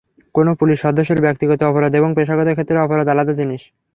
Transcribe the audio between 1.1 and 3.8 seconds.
ব্যক্তিগত অপরাধ এবং পেশাগত ক্ষেত্রে অপরাধ আলাদা জিনিস।